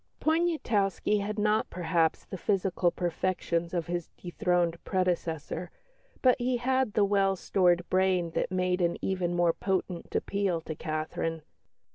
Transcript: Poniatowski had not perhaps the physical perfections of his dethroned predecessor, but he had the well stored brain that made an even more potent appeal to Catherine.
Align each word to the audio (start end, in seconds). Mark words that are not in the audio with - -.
Poniatowski 0.19 1.19
had 1.19 1.37
not 1.37 1.69
perhaps 1.69 2.25
the 2.25 2.35
physical 2.39 2.89
perfections 2.89 3.71
of 3.71 3.85
his 3.85 4.09
dethroned 4.17 4.83
predecessor, 4.83 5.69
but 6.23 6.35
he 6.39 6.57
had 6.57 6.93
the 6.93 7.05
well 7.05 7.35
stored 7.35 7.87
brain 7.87 8.31
that 8.31 8.49
made 8.51 8.81
an 8.81 8.97
even 9.05 9.35
more 9.35 9.53
potent 9.53 10.15
appeal 10.15 10.59
to 10.61 10.73
Catherine. 10.73 11.43